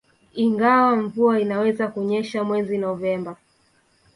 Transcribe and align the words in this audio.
Ingawa 0.33 0.95
mvua 0.95 1.39
inaweza 1.39 1.87
kunyesha 1.87 2.43
mwezi 2.43 2.77
Novemba 2.77 3.35